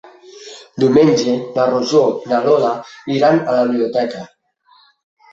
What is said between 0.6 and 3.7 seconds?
Diumenge na Rosó i na Lola iran a la